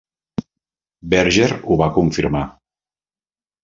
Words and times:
Berger 1.15 1.53
ho 1.69 1.79
va 1.85 1.93
confirmar. 2.01 2.47